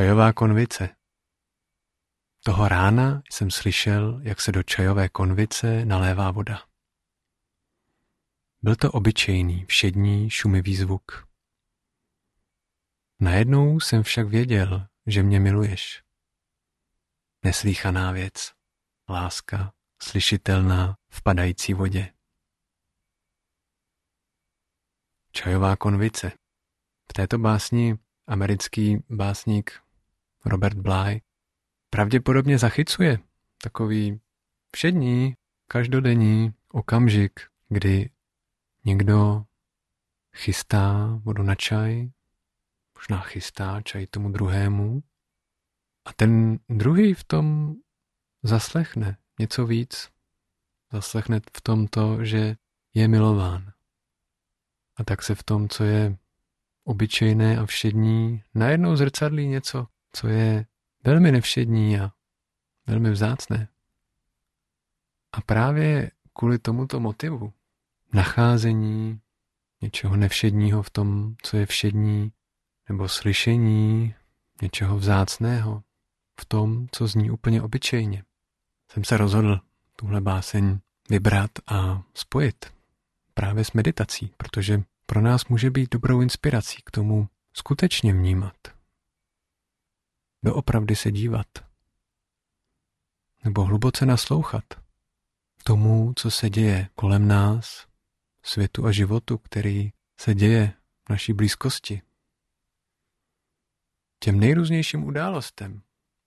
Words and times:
Čajová 0.00 0.32
konvice. 0.32 0.96
Toho 2.44 2.68
rána 2.68 3.22
jsem 3.32 3.50
slyšel, 3.50 4.20
jak 4.22 4.40
se 4.40 4.52
do 4.52 4.62
čajové 4.62 5.08
konvice 5.08 5.84
nalévá 5.84 6.30
voda. 6.30 6.66
Byl 8.62 8.76
to 8.76 8.92
obyčejný, 8.92 9.64
všední, 9.64 10.30
šumivý 10.30 10.76
zvuk. 10.76 11.28
Najednou 13.20 13.80
jsem 13.80 14.02
však 14.02 14.28
věděl, 14.28 14.86
že 15.06 15.22
mě 15.22 15.40
miluješ. 15.40 16.02
Neslíchaná 17.44 18.12
věc, 18.12 18.52
láska, 19.08 19.72
slyšitelná 20.02 20.96
v 21.08 21.22
padající 21.22 21.74
vodě. 21.74 22.12
Čajová 25.32 25.76
konvice. 25.76 26.32
V 27.10 27.12
této 27.12 27.38
básni 27.38 27.98
americký 28.26 28.98
básník 29.10 29.89
Robert 30.44 30.78
Bly 30.78 31.20
pravděpodobně 31.90 32.58
zachycuje 32.58 33.18
takový 33.62 34.20
všední, 34.76 35.36
každodenní 35.68 36.52
okamžik, 36.72 37.40
kdy 37.68 38.10
někdo 38.84 39.44
chystá 40.36 41.18
vodu 41.22 41.42
na 41.42 41.54
čaj, 41.54 42.10
možná 42.94 43.20
chystá 43.20 43.82
čaj 43.82 44.06
tomu 44.06 44.32
druhému 44.32 45.02
a 46.04 46.12
ten 46.12 46.58
druhý 46.68 47.14
v 47.14 47.24
tom 47.24 47.74
zaslechne 48.42 49.16
něco 49.38 49.66
víc. 49.66 50.08
Zaslechne 50.92 51.40
v 51.56 51.60
tom 51.60 51.86
to, 51.86 52.24
že 52.24 52.56
je 52.94 53.08
milován. 53.08 53.72
A 54.96 55.04
tak 55.04 55.22
se 55.22 55.34
v 55.34 55.42
tom, 55.42 55.68
co 55.68 55.84
je 55.84 56.16
obyčejné 56.84 57.58
a 57.58 57.66
všední, 57.66 58.42
najednou 58.54 58.96
zrcadlí 58.96 59.46
něco, 59.46 59.86
co 60.12 60.28
je 60.28 60.66
velmi 61.04 61.32
nevšední 61.32 62.00
a 62.00 62.12
velmi 62.86 63.10
vzácné. 63.10 63.68
A 65.32 65.40
právě 65.40 66.10
kvůli 66.32 66.58
tomuto 66.58 67.00
motivu 67.00 67.52
nacházení 68.12 69.20
něčeho 69.80 70.16
nevšedního 70.16 70.82
v 70.82 70.90
tom, 70.90 71.34
co 71.42 71.56
je 71.56 71.66
všední, 71.66 72.32
nebo 72.88 73.08
slyšení 73.08 74.14
něčeho 74.62 74.96
vzácného 74.96 75.82
v 76.40 76.44
tom, 76.44 76.86
co 76.92 77.06
zní 77.06 77.30
úplně 77.30 77.62
obyčejně, 77.62 78.24
jsem 78.92 79.04
se 79.04 79.16
rozhodl 79.16 79.60
tuhle 79.96 80.20
báseň 80.20 80.78
vybrat 81.10 81.50
a 81.66 82.02
spojit 82.14 82.72
právě 83.34 83.64
s 83.64 83.72
meditací, 83.72 84.32
protože 84.36 84.82
pro 85.06 85.20
nás 85.20 85.46
může 85.46 85.70
být 85.70 85.90
dobrou 85.90 86.20
inspirací 86.20 86.82
k 86.84 86.90
tomu 86.90 87.28
skutečně 87.52 88.12
vnímat. 88.12 88.79
Doopravdy 90.42 90.96
se 90.96 91.10
dívat. 91.10 91.46
Nebo 93.44 93.64
hluboce 93.64 94.06
naslouchat 94.06 94.64
tomu, 95.64 96.12
co 96.16 96.30
se 96.30 96.50
děje 96.50 96.88
kolem 96.94 97.28
nás, 97.28 97.86
světu 98.42 98.86
a 98.86 98.92
životu, 98.92 99.38
který 99.38 99.92
se 100.20 100.34
děje 100.34 100.74
v 101.06 101.10
naší 101.10 101.32
blízkosti. 101.32 102.02
Těm 104.18 104.40
nejrůznějším 104.40 105.04
událostem 105.04 105.82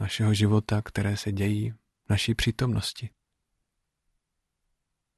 našeho 0.00 0.34
života, 0.34 0.82
které 0.82 1.16
se 1.16 1.32
dějí 1.32 1.70
v 1.70 2.10
naší 2.10 2.34
přítomnosti. 2.34 3.10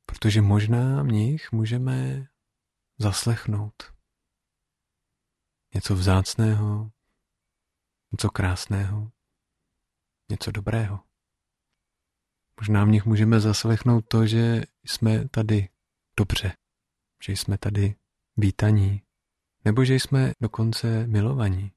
Protože 0.07 0.43
možná 0.43 1.03
v 1.03 1.07
nich 1.07 1.53
můžeme 1.53 2.27
zaslechnout 2.99 3.95
něco 5.75 5.95
vzácného, 5.95 6.91
něco 8.13 8.31
krásného, 8.31 9.11
něco 10.31 10.51
dobrého. 10.51 11.01
Možná 12.61 12.85
v 12.85 12.89
nich 12.89 13.07
můžeme 13.07 13.41
zaslechnout 13.41 14.05
to, 14.09 14.27
že 14.27 14.63
jsme 14.85 15.29
tady 15.29 15.69
dobře, 16.17 16.57
že 17.25 17.33
jsme 17.33 17.59
tady 17.59 17.95
vítaní, 18.37 19.03
nebo 19.65 19.85
že 19.85 19.95
jsme 19.95 20.33
dokonce 20.41 21.07
milovaní. 21.07 21.73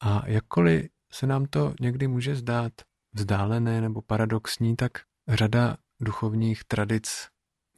A 0.00 0.28
jakkoliv 0.28 0.90
se 1.12 1.26
nám 1.26 1.46
to 1.46 1.74
někdy 1.80 2.08
může 2.08 2.36
zdát 2.36 2.72
vzdálené 3.12 3.80
nebo 3.80 4.02
paradoxní, 4.02 4.76
tak 4.76 4.92
řada 5.28 5.76
duchovních 6.00 6.64
tradic 6.64 7.28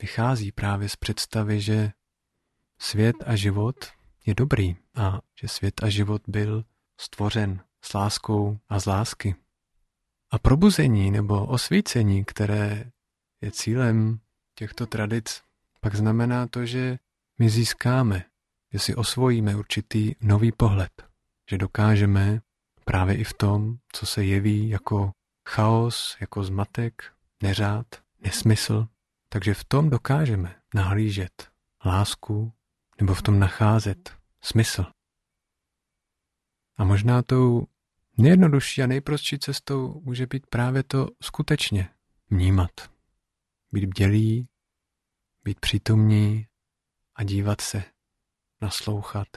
vychází 0.00 0.52
právě 0.52 0.88
z 0.88 0.96
představy, 0.96 1.60
že 1.60 1.92
svět 2.78 3.16
a 3.26 3.36
život 3.36 3.76
je 4.26 4.34
dobrý 4.34 4.76
a 5.00 5.20
že 5.40 5.48
svět 5.48 5.82
a 5.82 5.88
život 5.88 6.22
byl 6.26 6.64
stvořen 7.00 7.60
s 7.82 7.94
láskou 7.94 8.58
a 8.68 8.80
z 8.80 8.86
lásky. 8.86 9.34
A 10.30 10.38
probuzení 10.38 11.10
nebo 11.10 11.46
osvícení, 11.46 12.24
které 12.24 12.90
je 13.40 13.50
cílem 13.50 14.20
těchto 14.54 14.86
tradic, 14.86 15.42
pak 15.80 15.94
znamená 15.94 16.46
to, 16.46 16.66
že 16.66 16.98
my 17.38 17.50
získáme, 17.50 18.24
že 18.72 18.78
si 18.78 18.94
osvojíme 18.94 19.56
určitý 19.56 20.14
nový 20.20 20.52
pohled, 20.52 20.92
že 21.50 21.58
dokážeme 21.58 22.40
právě 22.84 23.16
i 23.16 23.24
v 23.24 23.34
tom, 23.34 23.78
co 23.92 24.06
se 24.06 24.24
jeví 24.24 24.68
jako 24.68 25.12
chaos, 25.48 26.16
jako 26.20 26.44
zmatek, 26.44 27.12
neřád, 27.42 27.86
nesmysl, 28.24 28.86
takže 29.28 29.54
v 29.54 29.64
tom 29.64 29.90
dokážeme 29.90 30.56
nahlížet 30.74 31.50
lásku 31.84 32.52
nebo 33.00 33.14
v 33.14 33.22
tom 33.22 33.38
nacházet 33.38 34.19
smysl. 34.44 34.84
A 36.76 36.84
možná 36.84 37.22
tou 37.22 37.66
nejjednodušší 38.18 38.82
a 38.82 38.86
nejprostší 38.86 39.38
cestou 39.38 40.00
může 40.00 40.26
být 40.26 40.46
právě 40.46 40.82
to 40.82 41.08
skutečně 41.22 41.94
vnímat. 42.30 42.70
Být 43.72 43.84
bdělý, 43.86 44.48
být 45.44 45.60
přítomní 45.60 46.46
a 47.14 47.24
dívat 47.24 47.60
se, 47.60 47.84
naslouchat, 48.60 49.28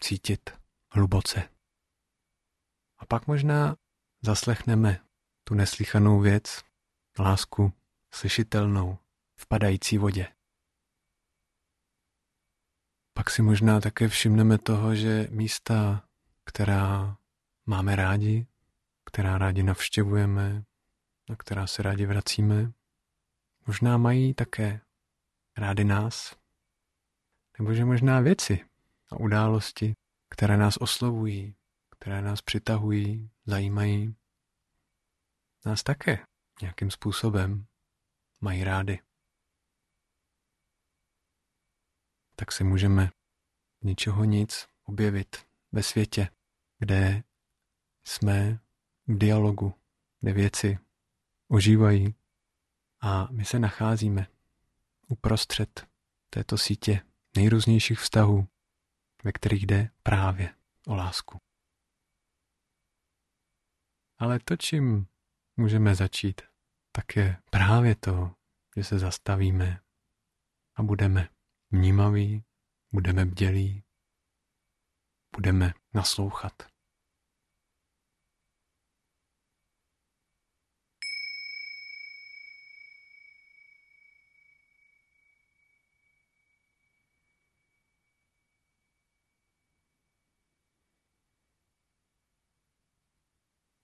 cítit 0.00 0.50
hluboce. 0.92 1.48
A 2.98 3.06
pak 3.06 3.26
možná 3.26 3.76
zaslechneme 4.22 5.00
tu 5.44 5.54
neslychanou 5.54 6.20
věc, 6.20 6.62
lásku 7.18 7.72
slyšitelnou 8.12 8.98
v 9.36 9.46
padající 9.46 9.98
vodě. 9.98 10.39
Pak 13.30 13.34
si 13.34 13.42
možná 13.42 13.80
také 13.80 14.08
všimneme 14.08 14.58
toho, 14.58 14.94
že 14.94 15.28
místa, 15.30 16.08
která 16.44 17.16
máme 17.66 17.96
rádi, 17.96 18.46
která 19.04 19.38
rádi 19.38 19.62
navštěvujeme, 19.62 20.64
na 21.28 21.36
která 21.36 21.66
se 21.66 21.82
rádi 21.82 22.06
vracíme, 22.06 22.72
možná 23.66 23.96
mají 23.98 24.34
také 24.34 24.80
rádi 25.56 25.84
nás, 25.84 26.36
nebo 27.58 27.74
že 27.74 27.84
možná 27.84 28.20
věci 28.20 28.64
a 29.10 29.16
události, 29.16 29.94
které 30.28 30.56
nás 30.56 30.76
oslovují, 30.76 31.54
které 31.90 32.22
nás 32.22 32.42
přitahují, 32.42 33.30
zajímají, 33.46 34.14
nás 35.66 35.82
také 35.82 36.24
nějakým 36.62 36.90
způsobem 36.90 37.66
mají 38.40 38.64
rády. 38.64 38.98
Tak 42.36 42.52
si 42.52 42.64
můžeme 42.64 43.10
ničeho 43.82 44.24
nic 44.24 44.68
objevit 44.84 45.36
ve 45.72 45.82
světě, 45.82 46.28
kde 46.78 47.22
jsme 48.04 48.58
v 49.06 49.18
dialogu, 49.18 49.74
kde 50.20 50.32
věci 50.32 50.78
ožívají 51.48 52.14
a 53.00 53.28
my 53.30 53.44
se 53.44 53.58
nacházíme 53.58 54.26
uprostřed 55.08 55.86
této 56.30 56.58
sítě 56.58 57.00
nejrůznějších 57.36 58.00
vztahů, 58.00 58.48
ve 59.24 59.32
kterých 59.32 59.66
jde 59.66 59.90
právě 60.02 60.54
o 60.86 60.94
lásku. 60.94 61.40
Ale 64.18 64.38
to, 64.44 64.56
čím 64.56 65.06
můžeme 65.56 65.94
začít, 65.94 66.40
tak 66.92 67.16
je 67.16 67.36
právě 67.50 67.94
to, 67.94 68.34
že 68.76 68.84
se 68.84 68.98
zastavíme 68.98 69.80
a 70.76 70.82
budeme 70.82 71.28
vnímaví, 71.70 72.44
budeme 72.92 73.26
bdělí, 73.26 73.84
budeme 75.36 75.72
naslouchat. 75.94 76.52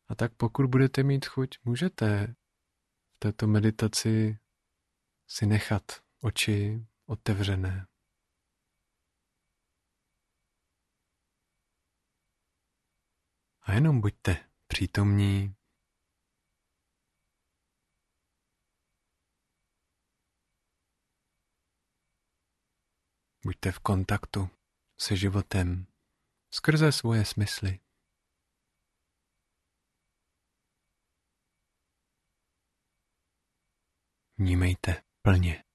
A 0.09 0.15
tak 0.15 0.35
pokud 0.35 0.67
budete 0.67 1.03
mít 1.03 1.27
chuť, 1.27 1.49
můžete 1.65 2.35
v 3.15 3.19
této 3.19 3.47
meditaci 3.47 4.39
si 5.29 5.47
nechat 5.47 5.83
oči 6.23 6.87
otevřené. 7.07 7.87
A 13.69 13.73
jenom 13.73 14.01
buďte 14.01 14.51
přítomní. 14.67 15.57
Buďte 23.45 23.73
v 23.73 23.79
kontaktu 23.79 24.51
se 25.01 25.17
životem 25.17 25.87
skrze 26.55 26.93
svoje 26.93 27.25
smysly. 27.25 27.81
Vnímejte 34.39 35.03
plně. 35.23 35.66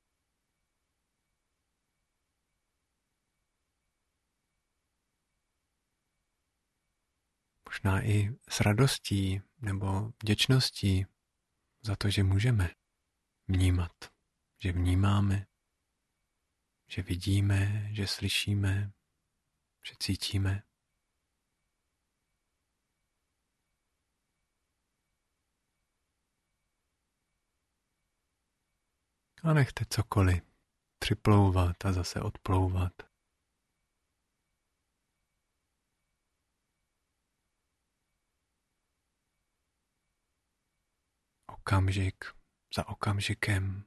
Možná 7.72 8.06
i 8.06 8.36
s 8.50 8.60
radostí 8.60 9.42
nebo 9.60 10.12
vděčností 10.24 11.06
za 11.82 11.96
to, 11.96 12.10
že 12.10 12.24
můžeme 12.24 12.70
vnímat, 13.48 13.92
že 14.60 14.72
vnímáme, 14.72 15.48
že 16.88 17.02
vidíme, 17.02 17.90
že 17.94 18.08
slyšíme, 18.08 18.92
že 19.86 19.94
cítíme. 20.00 20.64
A 29.44 29.54
nechte 29.54 29.86
cokoliv 29.90 30.44
připlouvat 31.00 31.86
a 31.86 31.94
zase 31.94 32.22
odplouvat. 32.22 33.11
Okamžik 41.62 42.26
za 42.76 42.88
okamžikem. 42.88 43.84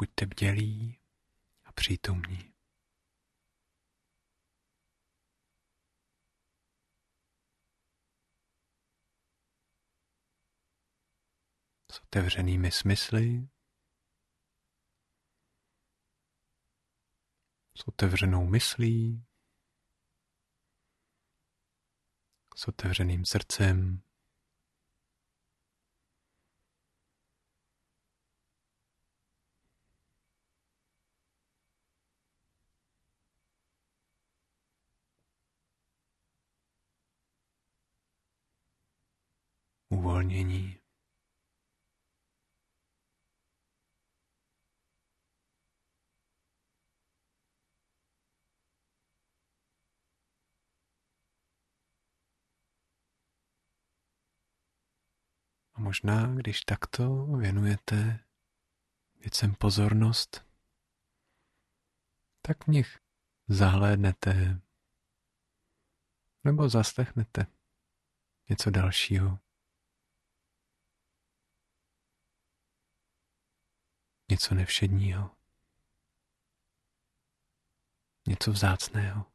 Buďte 0.00 0.26
bdělí 0.26 1.00
a 1.64 1.72
přítomní. 1.72 2.54
s 11.92 12.00
otevřenými 12.00 12.70
smysly, 12.70 13.48
s 17.78 17.88
otevřenou 17.88 18.46
myslí, 18.46 19.24
s 22.56 22.68
otevřeným 22.68 23.24
srdcem. 23.24 24.03
Uvolnění. 40.04 40.78
A 55.74 55.80
možná, 55.80 56.34
když 56.34 56.60
takto 56.60 57.26
věnujete 57.26 58.24
věcem 59.20 59.54
pozornost, 59.54 60.46
tak 62.42 62.64
v 62.64 62.68
nich 62.68 62.98
zahlédnete 63.48 64.60
nebo 66.44 66.68
zaslechnete 66.68 67.46
něco 68.48 68.70
dalšího. 68.70 69.38
Něco 74.34 74.54
nevšedního. 74.54 75.30
Něco 78.26 78.52
vzácného. 78.52 79.26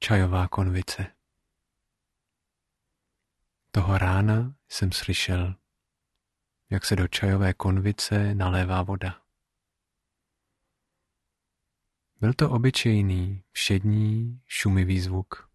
čajová 0.00 0.48
konvice. 0.48 1.06
Toho 3.70 3.98
rána 3.98 4.54
jsem 4.68 4.92
slyšel, 4.92 5.54
jak 6.70 6.84
se 6.84 6.96
do 6.96 7.08
čajové 7.08 7.54
konvice 7.54 8.34
nalévá 8.34 8.82
voda. 8.82 9.27
Byl 12.20 12.34
to 12.34 12.50
obyčejný, 12.50 13.44
všední, 13.52 14.42
šumivý 14.46 15.00
zvuk. 15.00 15.50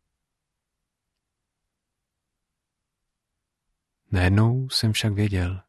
Najednou 4.12 4.70
jsem 4.70 4.94
však 4.94 5.14
věděl, 5.14 5.64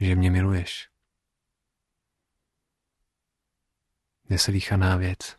že 0.00 0.14
mě 0.14 0.30
miluješ. 0.30 0.90
Neslíchaná 4.24 4.96
věc 4.96 5.38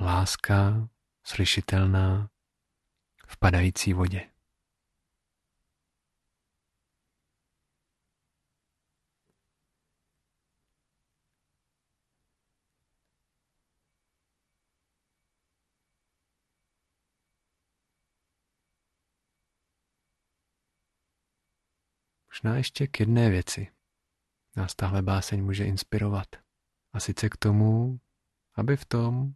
láska 0.00 0.88
slyšitelná 1.24 2.30
v 3.26 3.36
padající 3.36 3.92
vodě. 3.92 4.31
Možná 22.32 22.56
ještě 22.56 22.86
k 22.86 23.00
jedné 23.00 23.30
věci. 23.30 23.72
Nás 24.56 24.74
tahle 24.74 25.02
báseň 25.02 25.44
může 25.44 25.64
inspirovat. 25.64 26.28
A 26.92 27.00
sice 27.00 27.28
k 27.28 27.36
tomu, 27.36 28.00
aby 28.54 28.76
v 28.76 28.84
tom, 28.84 29.34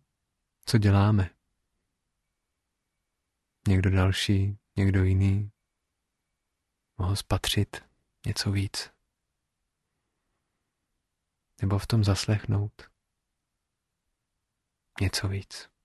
co 0.67 0.79
děláme. 0.79 1.31
Někdo 3.69 3.91
další, 3.91 4.59
někdo 4.76 5.05
jiný 5.05 5.53
mohl 6.99 7.17
spatřit 7.17 7.76
něco 8.26 8.53
víc. 8.53 8.91
Nebo 11.61 11.79
v 11.79 11.87
tom 11.87 12.05
zaslechnout 12.05 12.91
něco 15.00 15.29
víc. 15.29 15.75